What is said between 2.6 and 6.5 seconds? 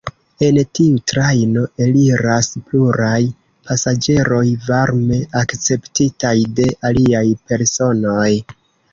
pluraj pasaĝeroj, varme akceptitaj